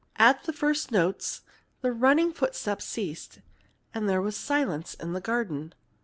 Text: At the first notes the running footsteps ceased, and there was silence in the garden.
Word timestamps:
At 0.15 0.45
the 0.45 0.51
first 0.51 0.91
notes 0.91 1.43
the 1.81 1.91
running 1.91 2.33
footsteps 2.33 2.85
ceased, 2.85 3.39
and 3.93 4.09
there 4.09 4.19
was 4.19 4.35
silence 4.35 4.95
in 4.95 5.13
the 5.13 5.21
garden. 5.21 5.75